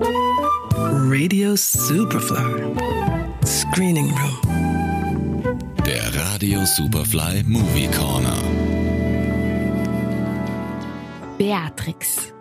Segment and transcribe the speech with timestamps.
[0.00, 2.72] Radio Superfly.
[3.44, 5.58] Screening Room.
[5.84, 8.36] Der Radio Superfly Movie Corner.
[11.36, 12.32] Beatrix.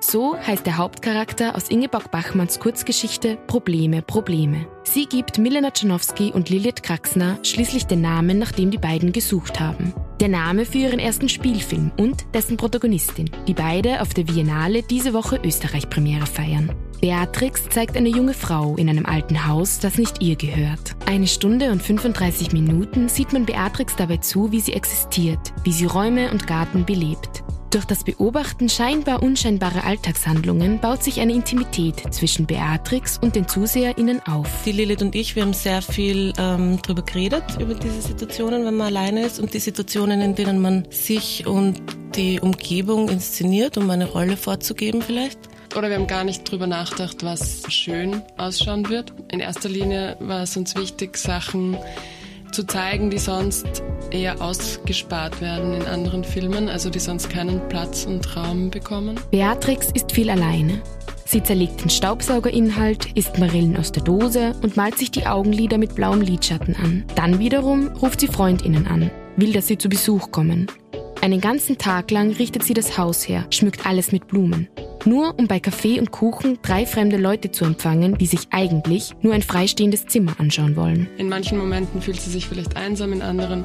[0.00, 4.66] So heißt der Hauptcharakter aus Ingeborg Bachmanns Kurzgeschichte Probleme, Probleme.
[4.84, 9.58] Sie gibt Milena Czanowski und Lilith Kraxner schließlich den Namen, nach dem die beiden gesucht
[9.58, 9.94] haben.
[10.20, 15.14] Der Name für ihren ersten Spielfilm und dessen Protagonistin, die beide auf der Biennale diese
[15.14, 16.70] Woche Österreich-Premiere feiern.
[17.00, 20.96] Beatrix zeigt eine junge Frau in einem alten Haus, das nicht ihr gehört.
[21.06, 25.84] Eine Stunde und 35 Minuten sieht man Beatrix dabei zu, wie sie existiert, wie sie
[25.84, 27.44] Räume und Garten belebt.
[27.70, 34.20] Durch das Beobachten scheinbar unscheinbarer Alltagshandlungen baut sich eine Intimität zwischen Beatrix und den ZuseherInnen
[34.26, 34.48] auf.
[34.64, 38.76] Die Lilith und ich, wir haben sehr viel ähm, darüber geredet, über diese Situationen, wenn
[38.76, 41.82] man alleine ist und die Situationen, in denen man sich und
[42.14, 45.38] die Umgebung inszeniert, um eine Rolle vorzugeben vielleicht.
[45.76, 49.12] Oder wir haben gar nicht drüber nachgedacht, was schön ausschauen wird.
[49.30, 51.76] In erster Linie war es uns wichtig, Sachen
[52.50, 58.06] zu zeigen, die sonst eher ausgespart werden in anderen Filmen, also die sonst keinen Platz
[58.06, 59.20] und Raum bekommen.
[59.30, 60.80] Beatrix ist viel alleine.
[61.26, 65.94] Sie zerlegt den Staubsaugerinhalt, isst Marillen aus der Dose und malt sich die Augenlider mit
[65.94, 67.04] blauem Lidschatten an.
[67.16, 70.68] Dann wiederum ruft sie Freundinnen an, will, dass sie zu Besuch kommen.
[71.20, 74.68] Einen ganzen Tag lang richtet sie das Haus her, schmückt alles mit Blumen.
[75.06, 79.34] Nur um bei Kaffee und Kuchen drei fremde Leute zu empfangen, die sich eigentlich nur
[79.34, 81.08] ein freistehendes Zimmer anschauen wollen.
[81.16, 83.64] In manchen Momenten fühlt sie sich vielleicht einsam, in anderen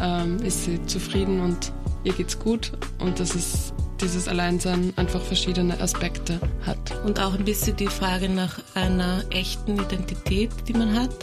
[0.00, 2.72] ähm, ist sie zufrieden und ihr geht's gut.
[2.98, 7.04] Und das ist dieses Alleinsein einfach verschiedene Aspekte hat.
[7.04, 11.14] Und auch ein bisschen die Frage nach einer echten Identität, die man hat.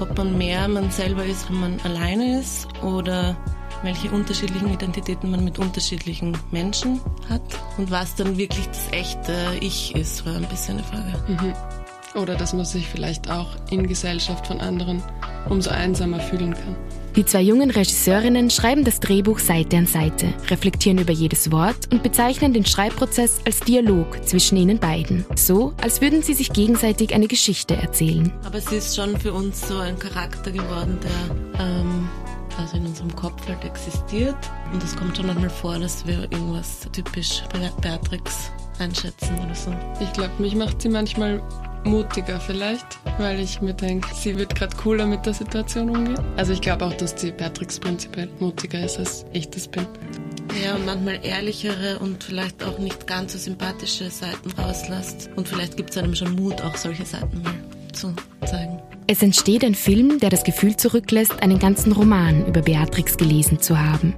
[0.00, 3.36] Ob man mehr man selber ist, wenn man alleine ist oder
[3.82, 7.42] welche unterschiedlichen Identitäten man mit unterschiedlichen Menschen hat
[7.78, 11.14] und was dann wirklich das echte Ich ist, war ein bisschen eine Frage.
[11.28, 12.20] Mhm.
[12.20, 15.02] Oder dass man sich vielleicht auch in Gesellschaft von anderen
[15.48, 16.76] umso einsamer fühlen kann.
[17.16, 22.02] Die zwei jungen Regisseurinnen schreiben das Drehbuch Seite an Seite, reflektieren über jedes Wort und
[22.02, 25.24] bezeichnen den Schreibprozess als Dialog zwischen ihnen beiden.
[25.34, 28.30] So, als würden sie sich gegenseitig eine Geschichte erzählen.
[28.44, 32.06] Aber es ist schon für uns so ein Charakter geworden, der ähm,
[32.58, 34.36] also in unserem Kopf halt existiert.
[34.72, 37.42] Und es kommt schon manchmal vor, dass wir irgendwas typisch
[37.80, 39.74] Beatrix einschätzen oder so.
[40.00, 41.42] Ich glaube, mich macht sie manchmal
[41.84, 46.18] mutiger vielleicht, weil ich mir denke, sie wird gerade cooler mit der Situation umgehen.
[46.36, 49.86] Also ich glaube auch, dass die Beatrix prinzipiell mutiger ist, als ich das bin.
[50.62, 55.30] Ja, und manchmal ehrlichere und vielleicht auch nicht ganz so sympathische Seiten rauslässt.
[55.36, 57.54] Und vielleicht gibt es einem schon Mut, auch solche Seiten mal
[57.92, 58.14] zu
[58.46, 58.80] zeigen.
[59.08, 63.78] Es entsteht ein Film, der das Gefühl zurücklässt, einen ganzen Roman über Beatrix gelesen zu
[63.78, 64.14] haben.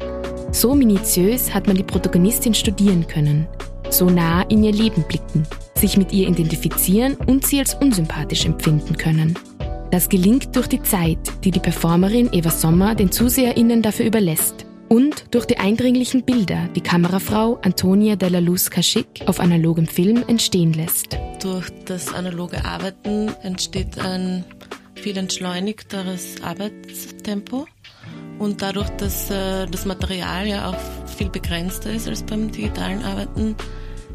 [0.51, 3.47] So minutiös hat man die Protagonistin studieren können,
[3.91, 8.97] so nah in ihr Leben blicken, sich mit ihr identifizieren und sie als unsympathisch empfinden
[8.97, 9.39] können.
[9.91, 15.27] Das gelingt durch die Zeit, die die Performerin Eva Sommer den ZuseherInnen dafür überlässt und
[15.35, 21.19] durch die eindringlichen Bilder, die Kamerafrau Antonia Della Luz Kaschik auf analogem Film entstehen lässt.
[21.43, 24.45] Durch das analoge Arbeiten entsteht ein
[24.99, 27.67] viel entschleunigteres Arbeitstempo
[28.39, 33.57] und dadurch, dass äh, das Material ja auch viel begrenzter ist als beim digitalen Arbeiten,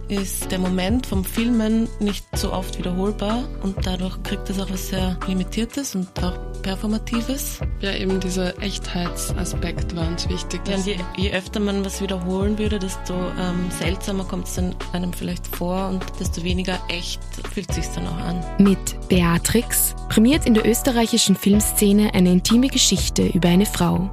[0.09, 4.89] ist der Moment vom Filmen nicht so oft wiederholbar und dadurch kriegt es auch was
[4.89, 7.59] sehr Limitiertes und auch Performatives.
[7.81, 10.62] Ja, eben dieser Echtheitsaspekt war uns wichtig.
[10.68, 15.13] Ja, je, je, öfter man was wiederholen würde, desto ähm, seltsamer kommt es dann einem
[15.13, 17.22] vielleicht vor und desto weniger echt
[17.53, 18.44] fühlt es sich dann auch an.
[18.57, 24.09] Mit Beatrix prämiert in der österreichischen Filmszene eine intime Geschichte über eine Frau.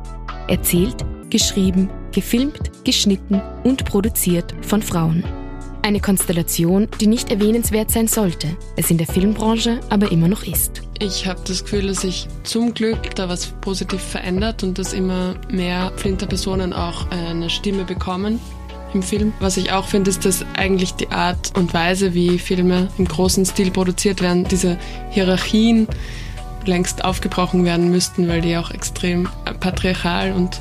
[0.48, 5.24] Erzählt, geschrieben, gefilmt, geschnitten und produziert von Frauen.
[5.82, 10.82] Eine Konstellation, die nicht erwähnenswert sein sollte, es in der Filmbranche aber immer noch ist.
[10.98, 15.36] Ich habe das Gefühl, dass sich zum Glück da was positiv verändert und dass immer
[15.50, 18.38] mehr Flinterpersonen auch eine Stimme bekommen
[18.92, 19.32] im Film.
[19.40, 23.46] Was ich auch finde, ist, dass eigentlich die Art und Weise, wie Filme im großen
[23.46, 24.76] Stil produziert werden, diese
[25.10, 25.88] Hierarchien
[26.66, 29.28] längst aufgebrochen werden müssten, weil die auch extrem
[29.60, 30.60] patriarchal und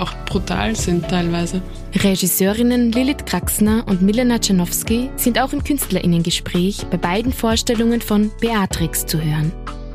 [0.00, 1.62] auch brutal sind teilweise.
[1.94, 9.06] Regisseurinnen Lilith Kraxner und Milena Czanowski sind auch im Künstlerinnengespräch bei beiden Vorstellungen von Beatrix
[9.06, 9.52] zu hören.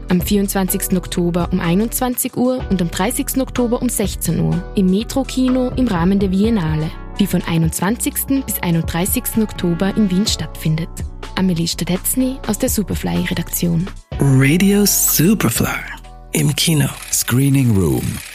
[0.10, 0.96] Am 24.
[0.98, 3.38] Oktober um 21 Uhr und am 30.
[3.38, 8.44] Oktober um 16 Uhr im Metro-Kino im Rahmen der Biennale, die von 21.
[8.46, 9.24] bis 31.
[9.42, 10.90] Oktober in Wien stattfindet.
[11.36, 13.88] Amelie Stadetzny aus der Superfly-Redaktion.
[14.19, 15.81] Radio Superfly
[16.34, 16.88] im Kino.
[17.12, 18.35] Screening Room